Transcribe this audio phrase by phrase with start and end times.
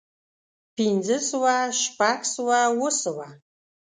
[0.75, 3.27] پنځۀ سوه شپږ سوه اووه سوه